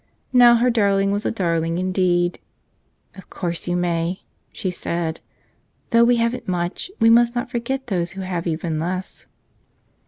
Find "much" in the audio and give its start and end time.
6.47-6.89